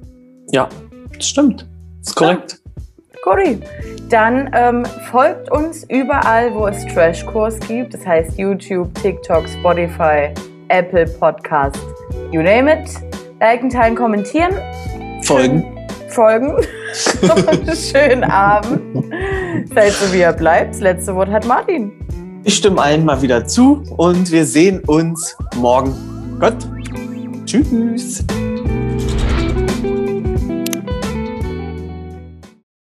Ja, 0.50 0.70
stimmt. 1.18 1.68
Ist 2.00 2.16
korrekt. 2.16 2.62
Cool. 3.26 3.60
Dann 4.08 4.50
ähm, 4.54 4.86
folgt 5.10 5.52
uns 5.52 5.84
überall, 5.90 6.54
wo 6.54 6.66
es 6.66 6.86
Trashkurs 6.86 7.60
gibt. 7.60 7.92
Das 7.92 8.06
heißt 8.06 8.38
YouTube, 8.38 8.94
TikTok, 8.94 9.46
Spotify, 9.50 10.32
Apple 10.68 11.04
Podcast, 11.04 11.84
you 12.30 12.40
name 12.40 12.72
it. 12.72 12.88
Liken, 13.40 13.68
teilen, 13.68 13.94
kommentieren. 13.94 14.54
Folgen. 15.22 15.78
Folgen. 16.08 16.56
Schönen 17.74 18.24
Abend. 18.24 19.12
Seid 19.74 19.92
so, 19.92 20.12
wie 20.12 20.20
er 20.20 20.32
bleibt. 20.32 20.74
Das 20.74 20.80
letzte 20.80 21.14
Wort 21.14 21.30
hat 21.30 21.46
Martin. 21.46 21.92
Ich 22.44 22.56
stimme 22.56 22.80
allen 22.80 23.04
mal 23.04 23.22
wieder 23.22 23.46
zu 23.46 23.82
und 23.96 24.30
wir 24.30 24.44
sehen 24.44 24.80
uns 24.86 25.36
morgen. 25.56 25.94
Gott. 26.40 26.56
Tschüss. 27.46 28.24